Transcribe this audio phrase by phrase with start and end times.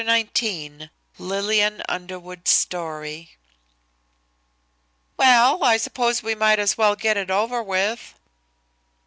[0.03, 0.87] XIX
[1.19, 3.37] LILLIAN UNDERWOOD'S STORY
[5.15, 8.15] "Well, I suppose we might as well get it over with."